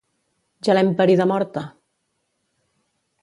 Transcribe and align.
Ja 0.67 0.75
l'hem 0.77 0.89
parida 1.01 1.27
morta! 1.33 1.63